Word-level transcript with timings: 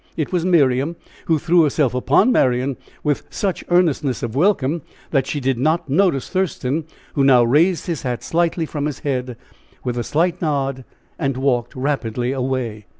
It 0.17 0.31
was 0.31 0.43
Miriam, 0.43 0.95
who 1.25 1.37
threw 1.37 1.61
herself 1.61 1.93
upon 1.93 2.31
Marian 2.31 2.75
with 3.03 3.21
such 3.29 3.63
earnestness 3.69 4.23
of 4.23 4.35
welcome 4.35 4.81
that 5.11 5.27
she 5.27 5.39
did 5.39 5.59
not 5.59 5.89
notice 5.91 6.27
Thurston, 6.27 6.85
who 7.13 7.23
now 7.23 7.43
raised 7.43 7.85
his 7.85 8.01
hat 8.01 8.23
slightly 8.23 8.65
from 8.65 8.87
his 8.87 9.01
head, 9.01 9.37
with 9.83 9.99
a 9.99 10.03
slight 10.03 10.41
nod, 10.41 10.85
and 11.19 11.37
walked 11.37 11.75
rapidly 11.75 12.31
away. 12.31 12.87